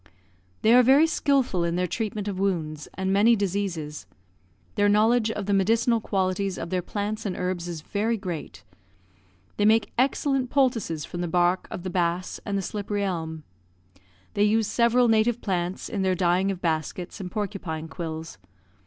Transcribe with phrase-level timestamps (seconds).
[0.63, 4.07] They are very skilful in their treatment of wounds, and many diseases.
[4.73, 8.63] Their knowledge of the medicinal qualities of their plants and herbs is very great.
[9.57, 13.43] They make excellent poultices from the bark of the bass and the slippery elm.
[14.33, 18.39] They use several native plants in their dyeing of baskets and porcupine quills.